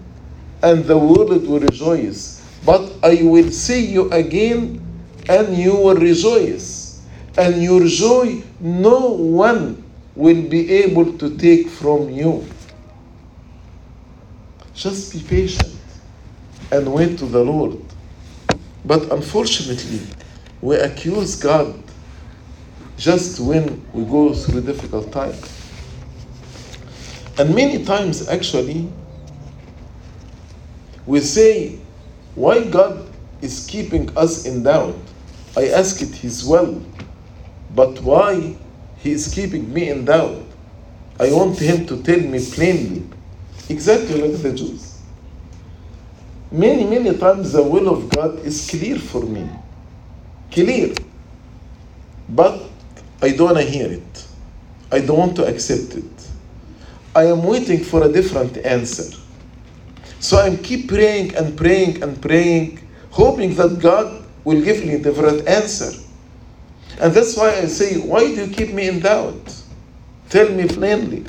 and 0.61 0.83
the 0.85 0.97
world 0.97 1.47
will 1.47 1.59
rejoice. 1.59 2.41
But 2.65 2.91
I 3.03 3.21
will 3.23 3.51
see 3.51 3.85
you 3.85 4.09
again, 4.11 4.81
and 5.29 5.55
you 5.57 5.75
will 5.75 5.95
rejoice. 5.95 7.01
And 7.37 7.61
your 7.61 7.85
joy 7.85 8.43
no 8.59 9.11
one 9.11 9.83
will 10.15 10.41
be 10.41 10.71
able 10.71 11.17
to 11.17 11.37
take 11.37 11.67
from 11.67 12.09
you. 12.09 12.45
Just 14.73 15.13
be 15.13 15.21
patient 15.21 15.75
and 16.71 16.91
wait 16.93 17.17
to 17.19 17.25
the 17.25 17.43
Lord. 17.43 17.79
But 18.85 19.11
unfortunately, 19.11 20.01
we 20.61 20.75
accuse 20.77 21.35
God 21.35 21.81
just 22.97 23.39
when 23.39 23.85
we 23.93 24.03
go 24.05 24.33
through 24.33 24.61
difficult 24.61 25.11
times. 25.11 25.54
And 27.37 27.53
many 27.53 27.83
times, 27.83 28.27
actually, 28.29 28.87
we 31.05 31.19
say, 31.19 31.79
why 32.33 32.63
God 32.63 33.09
is 33.41 33.67
keeping 33.67 34.15
us 34.17 34.45
in 34.45 34.63
doubt? 34.63 34.95
I 35.57 35.67
ask 35.67 36.01
it 36.01 36.15
His 36.15 36.45
will, 36.45 36.81
but 37.75 38.01
why 38.01 38.55
He 38.99 39.11
is 39.11 39.33
keeping 39.33 39.73
me 39.73 39.89
in 39.89 40.05
doubt? 40.05 40.43
I 41.19 41.31
want 41.31 41.59
Him 41.59 41.85
to 41.87 42.01
tell 42.03 42.19
me 42.19 42.43
plainly, 42.51 43.03
exactly 43.69 44.21
like 44.21 44.41
the 44.41 44.53
Jews. 44.53 45.01
Many, 46.51 46.85
many 46.85 47.17
times 47.17 47.51
the 47.51 47.63
will 47.63 47.89
of 47.89 48.09
God 48.09 48.39
is 48.39 48.69
clear 48.69 48.97
for 48.97 49.21
me, 49.23 49.49
clear, 50.51 50.93
but 52.29 52.61
I 53.21 53.31
don't 53.31 53.53
want 53.53 53.57
to 53.57 53.63
hear 53.63 53.91
it. 53.91 54.27
I 54.91 54.99
don't 54.99 55.17
want 55.17 55.35
to 55.37 55.45
accept 55.45 55.95
it. 55.95 56.31
I 57.15 57.23
am 57.23 57.43
waiting 57.43 57.81
for 57.81 58.03
a 58.03 58.11
different 58.11 58.57
answer. 58.57 59.17
So 60.19 60.37
I 60.37 60.55
keep 60.57 60.89
praying 60.89 61.35
and 61.35 61.57
praying 61.57 62.03
and 62.03 62.21
praying, 62.21 62.85
hoping 63.09 63.55
that 63.55 63.79
God 63.79 64.25
will 64.43 64.61
give 64.61 64.85
me 64.85 64.95
a 64.95 64.99
different 64.99 65.47
answer. 65.47 65.91
And 66.99 67.13
that's 67.13 67.37
why 67.37 67.51
I 67.51 67.65
say, 67.67 67.97
why 67.97 68.35
do 68.35 68.45
you 68.45 68.53
keep 68.53 68.73
me 68.73 68.89
in 68.89 68.99
doubt? 68.99 69.63
Tell 70.29 70.49
me 70.49 70.67
plainly. 70.67 71.25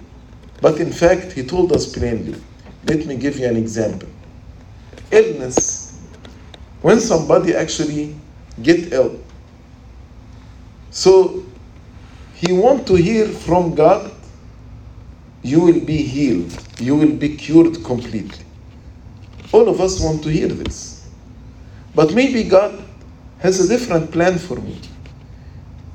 But 0.60 0.80
in 0.80 0.90
fact, 0.90 1.32
he 1.32 1.44
told 1.44 1.72
us 1.72 1.92
plainly. 1.94 2.40
Let 2.84 3.06
me 3.06 3.16
give 3.16 3.38
you 3.38 3.46
an 3.46 3.56
example. 3.56 4.08
Illness. 5.10 6.00
When 6.82 7.00
somebody 7.00 7.54
actually 7.54 8.16
get 8.62 8.92
ill. 8.92 9.20
So 10.90 11.44
he 12.34 12.52
want 12.52 12.86
to 12.86 12.94
hear 12.94 13.28
from 13.28 13.74
God, 13.74 14.10
you 15.46 15.60
will 15.60 15.78
be 15.78 15.98
healed. 16.02 16.52
You 16.80 16.96
will 16.96 17.12
be 17.12 17.36
cured 17.36 17.84
completely. 17.84 18.44
All 19.52 19.68
of 19.68 19.80
us 19.80 20.00
want 20.00 20.24
to 20.24 20.28
hear 20.28 20.48
this. 20.48 21.08
But 21.94 22.12
maybe 22.14 22.42
God 22.42 22.82
has 23.38 23.60
a 23.64 23.68
different 23.68 24.10
plan 24.10 24.38
for 24.38 24.56
me. 24.56 24.80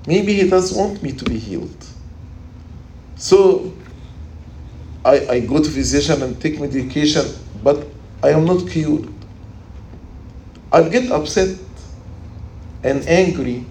Maybe 0.08 0.36
He 0.36 0.50
does 0.50 0.72
want 0.74 1.04
me 1.04 1.12
to 1.12 1.26
be 1.26 1.38
healed. 1.38 1.86
So 3.18 3.74
I, 5.04 5.28
I 5.28 5.40
go 5.42 5.62
to 5.62 5.70
physician 5.70 6.24
and 6.24 6.40
take 6.42 6.58
medication, 6.58 7.26
but 7.62 7.86
I 8.24 8.30
am 8.30 8.46
not 8.46 8.70
cured. 8.70 9.10
I'll 10.72 10.90
get 10.90 11.12
upset 11.12 11.60
and 12.84 13.06
angry 13.06 13.66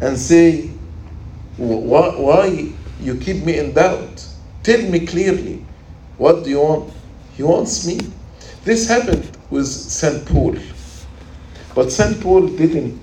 and 0.00 0.16
say, 0.16 0.70
why, 1.58 2.08
why 2.16 2.72
you 2.98 3.16
keep 3.16 3.44
me 3.44 3.58
in 3.58 3.74
doubt? 3.74 4.26
Tell 4.66 4.82
me 4.82 5.06
clearly, 5.06 5.64
what 6.18 6.42
do 6.42 6.50
you 6.50 6.58
want? 6.60 6.92
He 7.36 7.44
wants 7.44 7.86
me. 7.86 8.00
This 8.64 8.88
happened 8.88 9.30
with 9.48 9.68
St. 9.68 10.26
Paul. 10.26 10.56
But 11.72 11.92
St. 11.92 12.20
Paul 12.20 12.48
didn't 12.48 13.00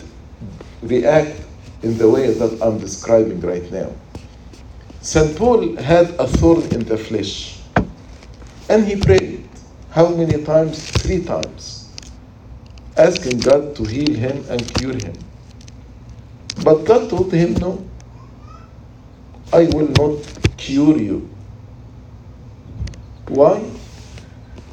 react 0.82 1.39
in 1.82 1.97
the 1.97 2.10
way 2.10 2.34
that 2.34 2.62
I'm 2.62 2.80
describing 2.80 3.39
right 3.39 3.71
now. 3.71 3.93
St. 4.99 5.38
Paul 5.38 5.78
had 5.78 6.10
a 6.19 6.28
thorn 6.28 6.63
in 6.63 6.84
the 6.84 6.97
flesh. 6.97 7.62
And 8.67 8.86
he 8.86 8.97
prayed. 8.97 9.47
How 9.91 10.10
many 10.10 10.43
times? 10.43 10.84
Three 10.91 11.23
times. 11.23 11.95
Asking 12.97 13.39
God 13.39 13.73
to 13.78 13.86
heal 13.86 14.13
him 14.13 14.43
and 14.49 14.60
cure 14.76 14.95
him. 14.95 15.15
But 16.62 16.84
God 16.84 17.10
told 17.10 17.32
him, 17.32 17.54
No, 17.54 17.88
I 19.54 19.63
will 19.71 19.88
not 19.95 20.28
cure 20.58 20.97
you. 20.97 21.33
Why? 23.34 23.65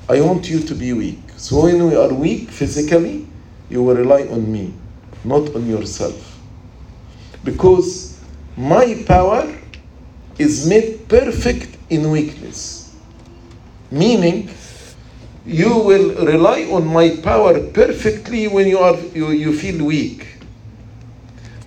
I 0.07 0.21
want 0.21 0.51
you 0.51 0.61
to 0.61 0.75
be 0.75 0.93
weak. 0.93 1.19
So 1.39 1.65
when 1.65 1.89
we 1.89 1.97
are 1.97 2.13
weak 2.13 2.51
physically, 2.51 3.27
you 3.71 3.83
will 3.83 3.95
rely 3.95 4.29
on 4.29 4.53
me, 4.53 4.75
not 5.25 5.55
on 5.57 5.67
yourself. 5.67 6.39
Because 7.43 8.21
my 8.59 9.03
power 9.07 9.51
is 10.39 10.69
made 10.69 11.09
perfect 11.09 11.79
in 11.89 12.11
weakness. 12.11 12.95
Meaning, 13.91 14.51
you 15.47 15.79
will 15.79 16.27
rely 16.27 16.65
on 16.65 16.87
my 16.87 17.17
power 17.23 17.59
perfectly 17.69 18.47
when 18.47 18.69
you, 18.69 18.79
are, 18.79 18.97
you, 19.15 19.31
you 19.31 19.57
feel 19.57 19.87
weak. 19.87 20.27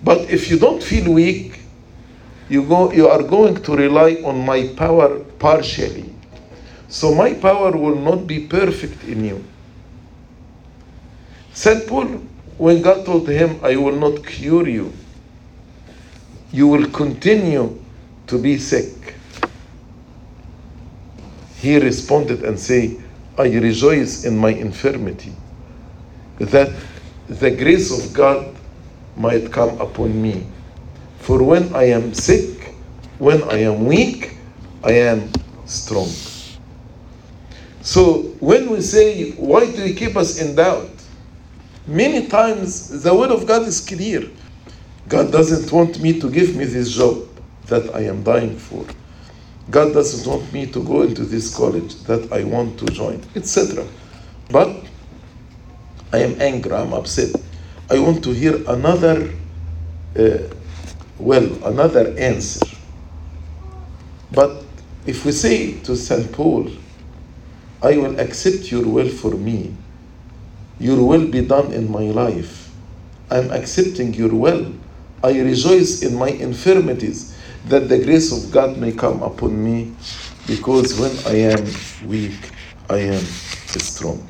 But 0.04 0.30
if 0.30 0.48
you 0.48 0.60
don't 0.60 0.80
feel 0.80 1.12
weak, 1.12 1.58
you, 2.48 2.62
go, 2.62 2.92
you 2.92 3.08
are 3.08 3.24
going 3.24 3.60
to 3.64 3.74
rely 3.74 4.22
on 4.24 4.46
my 4.46 4.68
power 4.76 5.18
partially. 5.40 6.13
So 6.94 7.12
my 7.12 7.34
power 7.34 7.72
will 7.76 7.96
not 7.96 8.24
be 8.24 8.46
perfect 8.46 9.02
in 9.02 9.24
you. 9.24 9.44
St. 11.52 11.88
Paul, 11.88 12.22
when 12.56 12.82
God 12.82 13.04
told 13.04 13.28
him, 13.28 13.58
I 13.64 13.74
will 13.74 13.96
not 13.96 14.24
cure 14.24 14.68
you, 14.68 14.92
you 16.52 16.68
will 16.68 16.88
continue 16.90 17.82
to 18.28 18.38
be 18.38 18.58
sick. 18.58 19.16
He 21.56 21.78
responded 21.78 22.44
and 22.44 22.56
said, 22.56 23.02
I 23.36 23.48
rejoice 23.48 24.24
in 24.24 24.38
my 24.38 24.50
infirmity, 24.50 25.32
that 26.38 26.70
the 27.28 27.50
grace 27.50 27.90
of 27.90 28.14
God 28.14 28.54
might 29.16 29.50
come 29.50 29.80
upon 29.80 30.22
me. 30.22 30.46
For 31.18 31.42
when 31.42 31.74
I 31.74 31.90
am 31.90 32.14
sick, 32.14 32.72
when 33.18 33.42
I 33.50 33.62
am 33.66 33.84
weak, 33.84 34.38
I 34.84 34.92
am 34.92 35.32
strong. 35.66 36.33
So 37.84 38.22
when 38.40 38.70
we 38.70 38.80
say, 38.80 39.32
why 39.32 39.70
do 39.70 39.86
you 39.86 39.94
keep 39.94 40.16
us 40.16 40.40
in 40.40 40.56
doubt? 40.56 40.88
Many 41.86 42.28
times 42.28 43.02
the 43.02 43.14
word 43.14 43.30
of 43.30 43.46
God 43.46 43.62
is 43.68 43.78
clear. 43.86 44.22
God 45.06 45.30
doesn't 45.30 45.70
want 45.70 46.00
me 46.00 46.18
to 46.18 46.30
give 46.30 46.56
me 46.56 46.64
this 46.64 46.96
job 46.96 47.28
that 47.66 47.94
I 47.94 48.06
am 48.06 48.22
dying 48.22 48.56
for. 48.56 48.86
God 49.70 49.92
doesn't 49.92 50.26
want 50.26 50.50
me 50.50 50.64
to 50.64 50.82
go 50.82 51.02
into 51.02 51.24
this 51.24 51.54
college 51.54 51.94
that 52.04 52.32
I 52.32 52.44
want 52.44 52.78
to 52.78 52.86
join, 52.86 53.22
etc. 53.36 53.86
But 54.50 54.74
I 56.10 56.20
am 56.20 56.40
angry, 56.40 56.72
I'm 56.72 56.94
upset. 56.94 57.34
I 57.90 57.98
want 57.98 58.24
to 58.24 58.30
hear 58.30 58.56
another, 58.66 59.30
uh, 60.18 60.38
well, 61.18 61.44
another 61.66 62.16
answer. 62.16 62.64
But 64.32 64.64
if 65.04 65.26
we 65.26 65.32
say 65.32 65.78
to 65.80 65.94
St. 65.94 66.32
Paul, 66.32 66.70
I 67.84 67.98
will 67.98 68.18
accept 68.18 68.72
your 68.72 68.88
will 68.88 69.08
for 69.10 69.32
me, 69.32 69.76
your 70.80 71.04
will 71.06 71.28
be 71.28 71.46
done 71.46 71.72
in 71.72 71.92
my 71.92 72.04
life. 72.04 72.72
I'm 73.30 73.52
accepting 73.52 74.14
your 74.14 74.34
will. 74.34 74.72
I 75.22 75.38
rejoice 75.40 76.02
in 76.02 76.16
my 76.16 76.28
infirmities 76.30 77.38
that 77.68 77.88
the 77.90 78.02
grace 78.02 78.32
of 78.32 78.50
God 78.50 78.78
may 78.78 78.92
come 78.92 79.22
upon 79.22 79.62
me 79.62 79.94
because 80.48 80.98
when 80.98 81.12
I 81.26 81.52
am 81.52 81.64
weak, 82.08 82.50
I 82.90 82.98
am 82.98 83.22
strong. 83.22 84.26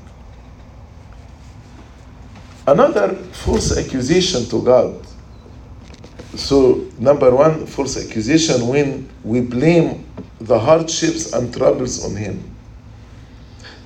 Another 2.66 3.14
false 3.32 3.78
accusation 3.78 4.44
to 4.50 4.62
God 4.62 5.06
So, 6.36 6.90
number 6.98 7.30
one, 7.34 7.66
false 7.66 7.96
accusation 7.96 8.66
when 8.66 9.08
we 9.22 9.40
blame 9.40 10.04
the 10.40 10.58
hardships 10.58 11.32
and 11.32 11.54
troubles 11.54 12.04
on 12.04 12.16
him. 12.16 12.53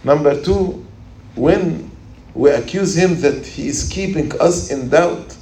Number 0.09 0.43
two, 0.43 0.87
when 1.35 1.91
we 2.35 2.49
accuse 2.49 2.95
him 2.97 3.21
that 3.21 3.45
he 3.45 3.69
is 3.69 3.87
keeping 3.91 4.33
us 4.41 4.71
in 4.71 4.89
doubt, 4.89 5.37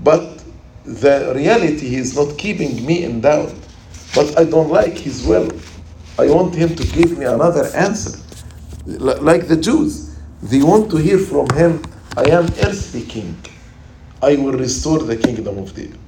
but 0.00 0.44
the 0.84 1.32
reality 1.34 1.88
he 1.88 1.96
is 1.96 2.14
not 2.14 2.36
keeping 2.36 2.84
me 2.84 3.02
in 3.04 3.22
doubt. 3.22 3.54
But 4.14 4.38
I 4.38 4.44
don't 4.44 4.68
like 4.68 4.98
his 4.98 5.24
will. 5.26 5.48
I 6.18 6.26
want 6.28 6.54
him 6.54 6.76
to 6.76 6.84
give 6.92 7.16
me 7.16 7.24
another 7.24 7.64
answer. 7.74 8.20
L- 8.86 9.22
Like 9.22 9.48
the 9.48 9.56
Jews, 9.56 10.14
they 10.42 10.62
want 10.62 10.90
to 10.90 10.98
hear 10.98 11.18
from 11.18 11.48
him, 11.56 11.82
I 12.14 12.28
am 12.28 12.44
earthly 12.60 13.04
king. 13.06 13.34
I 14.20 14.36
will 14.36 14.52
restore 14.66 14.98
the 14.98 15.16
kingdom 15.16 15.56
of 15.56 15.74
David. 15.74 15.98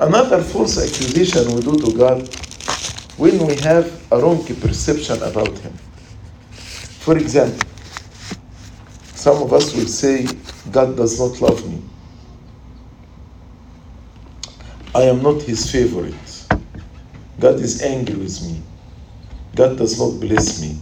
Another 0.00 0.42
false 0.42 0.78
accusation 0.78 1.54
we 1.54 1.60
do 1.60 1.76
to 1.84 1.92
God 1.98 2.22
when 3.18 3.46
we 3.46 3.56
have 3.56 3.86
a 4.10 4.18
wrong 4.18 4.42
perception 4.64 5.22
about 5.22 5.52
him. 5.58 5.74
For 7.08 7.16
example, 7.16 7.66
some 9.14 9.42
of 9.42 9.54
us 9.54 9.74
will 9.74 9.86
say, 9.86 10.26
God 10.70 10.94
does 10.94 11.18
not 11.18 11.40
love 11.40 11.66
me. 11.66 11.80
I 14.94 15.04
am 15.04 15.22
not 15.22 15.40
his 15.40 15.72
favorite. 15.72 16.46
God 17.40 17.60
is 17.60 17.80
angry 17.80 18.14
with 18.14 18.42
me. 18.42 18.60
God 19.56 19.78
does 19.78 19.98
not 19.98 20.20
bless 20.20 20.60
me. 20.60 20.76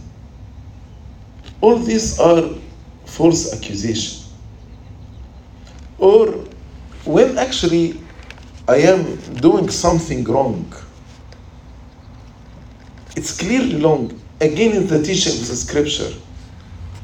All 1.61 1.77
these 1.77 2.19
are 2.19 2.55
false 3.05 3.53
accusations. 3.53 4.29
Or 5.97 6.43
when 7.05 7.37
actually 7.37 8.01
I 8.67 8.79
am 8.79 9.15
doing 9.35 9.69
something 9.69 10.25
wrong, 10.25 10.73
it's 13.15 13.39
clearly 13.39 13.81
wrong, 13.81 14.21
again 14.39 14.75
in 14.75 14.87
the 14.87 15.01
teaching 15.03 15.33
of 15.33 15.47
the 15.47 15.55
scripture. 15.55 16.11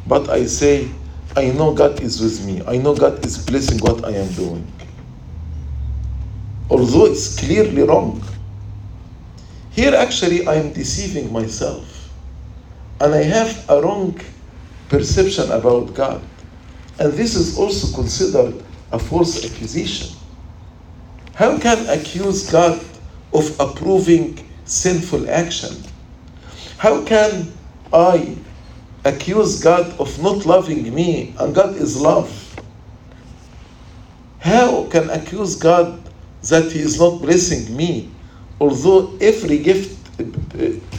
But 0.08 0.30
I 0.30 0.46
say, 0.46 0.90
I 1.36 1.52
know 1.52 1.74
God 1.74 2.02
is 2.02 2.22
with 2.22 2.46
me. 2.46 2.62
I 2.68 2.78
know 2.78 2.96
God 2.96 3.26
is 3.26 3.38
blessing 3.38 3.80
what 3.80 4.06
I 4.06 4.12
am 4.12 4.32
doing. 4.34 4.68
Although 6.70 7.06
it's 7.08 7.40
clearly 7.40 7.84
wrong. 7.84 8.24
Here, 9.72 9.96
actually, 9.96 10.46
I 10.46 10.56
am 10.56 10.72
deceiving 10.74 11.34
myself. 11.34 12.12
And 13.02 13.14
I 13.14 13.24
have 13.24 13.70
a 13.70 13.82
wrong 13.82 14.20
perception 14.90 15.52
about 15.52 15.94
God. 15.96 16.22
And 17.00 17.14
this 17.14 17.36
is 17.36 17.58
also 17.58 17.96
considered 17.96 18.64
a 18.92 19.00
false 19.00 19.44
accusation. 19.44 20.16
How 21.34 21.58
can 21.58 21.90
accuse 21.90 22.52
God 22.52 22.80
of 23.34 23.60
approving 23.60 24.48
sinful 24.66 25.28
action? 25.30 25.76
How 26.78 27.04
can 27.04 27.54
I 27.92 28.36
accuse 29.06 29.62
God 29.62 29.98
of 30.00 30.22
not 30.22 30.46
loving 30.46 30.94
me 30.94 31.34
and 31.40 31.54
God 31.54 31.76
is 31.76 32.00
love? 32.00 32.30
How 34.40 34.86
can 34.88 35.10
I 35.10 35.16
accuse 35.16 35.56
God 35.56 36.02
that 36.44 36.72
He 36.72 36.80
is 36.80 37.00
not 37.00 37.22
blessing 37.22 37.76
me? 37.76 38.12
Although 38.60 39.18
every 39.22 39.60
gift, 39.60 39.98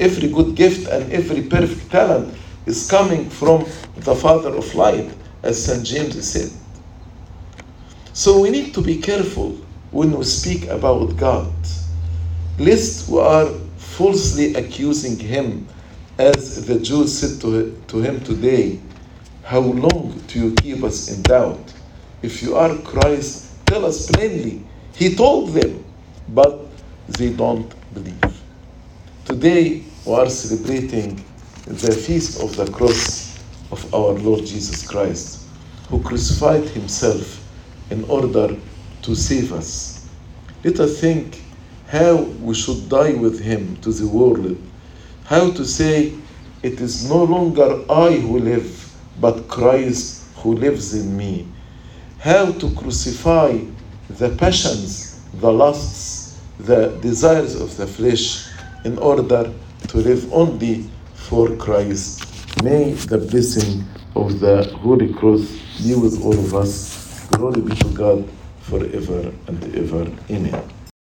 every 0.01 0.29
good 0.29 0.55
gift 0.55 0.89
and 0.89 1.13
every 1.13 1.43
perfect 1.43 1.91
talent 1.91 2.35
is 2.67 2.89
coming 2.91 3.29
from 3.29 3.65
the 3.97 4.15
Father 4.15 4.55
of 4.55 4.75
light, 4.75 5.11
as 5.43 5.63
St. 5.63 5.85
James 5.85 6.27
said. 6.27 6.51
So 8.15 8.41
we 8.41 8.51
need 8.51 8.73
to 8.75 8.81
be 8.81 8.99
careful 8.99 9.59
when 9.91 10.13
we 10.17 10.25
speak 10.25 10.67
about 10.69 11.17
God, 11.17 11.53
lest 12.59 13.09
we 13.09 13.19
are 13.21 13.49
falsely 13.97 14.55
accusing 14.55 15.19
Him, 15.19 15.69
as 16.19 16.67
the 16.67 16.81
Jews 16.81 17.17
said 17.17 17.41
to, 17.43 17.81
to 17.89 17.99
Him 18.01 18.21
today, 18.25 18.81
How 19.45 19.61
long 19.61 20.21
do 20.27 20.39
you 20.39 20.55
keep 20.57 20.83
us 20.83 21.11
in 21.11 21.23
doubt? 21.23 21.73
If 22.23 22.43
you 22.43 22.57
are 22.57 22.75
Christ, 22.79 23.65
tell 23.67 23.85
us 23.85 24.11
plainly. 24.11 24.65
He 24.97 25.15
told 25.15 25.51
them, 25.51 25.85
but 26.29 26.67
they 27.07 27.33
don't 27.33 27.73
believe. 27.95 28.43
Today 29.25 29.85
we 30.05 30.13
are 30.15 30.29
celebrating 30.29 31.25
the 31.67 31.93
feast 31.93 32.43
of 32.43 32.57
the 32.57 32.71
cross 32.73 33.39
of 33.71 33.95
our 33.95 34.13
Lord 34.13 34.45
Jesus 34.45 34.87
Christ, 34.87 35.49
who 35.89 36.03
crucified 36.03 36.65
himself 36.71 37.47
in 37.91 38.05
order 38.05 38.57
to 39.03 39.15
save 39.15 39.53
us. 39.53 40.09
Let 40.65 40.81
us 40.81 41.01
think 41.01 41.44
how 41.95 42.17
we 42.43 42.53
should 42.53 42.89
die 42.89 43.15
with 43.15 43.39
him 43.39 43.77
to 43.77 43.93
the 43.93 44.09
world, 44.09 44.59
how 45.27 45.53
to 45.53 45.65
say, 45.65 46.13
It 46.65 46.81
is 46.81 47.09
no 47.09 47.23
longer 47.23 47.85
I 47.89 48.17
who 48.17 48.41
live, 48.41 48.93
but 49.21 49.47
Christ 49.47 50.25
who 50.39 50.55
lives 50.55 50.93
in 50.93 51.17
me. 51.17 51.47
How 52.19 52.51
to 52.51 52.75
crucify 52.75 53.61
the 54.11 54.31
passions, 54.37 55.21
the 55.35 55.53
lusts, 55.53 56.41
the 56.59 56.99
desires 57.01 57.55
of 57.61 57.77
the 57.77 57.87
flesh 57.87 58.49
in 58.85 58.99
order 58.99 59.53
to 59.89 59.97
live 59.97 60.33
only 60.33 60.91
for 61.15 61.55
Christ. 61.57 62.27
May 62.65 62.95
the 62.95 63.19
blessing 63.19 63.85
of 64.17 64.41
the 64.41 64.65
Holy 64.83 65.13
Cross 65.13 65.47
be 65.81 65.95
with 65.95 66.21
all 66.25 66.37
of 66.37 66.55
us. 66.57 67.29
Glory 67.29 67.61
be 67.61 67.77
to 67.77 67.89
God 67.91 68.29
forever 68.63 69.33
and 69.47 69.77
ever. 69.77 70.11
Amen. 70.29 70.84